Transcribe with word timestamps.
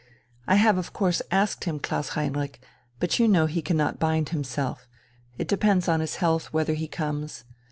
"I 0.47 0.55
have 0.55 0.79
of 0.79 0.93
course 0.93 1.21
asked 1.29 1.65
him, 1.65 1.77
Klaus 1.77 2.09
Heinrich, 2.17 2.59
but 2.99 3.19
you 3.19 3.27
know 3.27 3.45
he 3.45 3.61
cannot 3.61 3.99
bind 3.99 4.29
himself. 4.29 4.87
It 5.37 5.47
depends 5.47 5.87
on 5.87 5.99
his 5.99 6.15
health 6.15 6.51
whether 6.51 6.73
he 6.73 6.87
comes. 6.87 7.43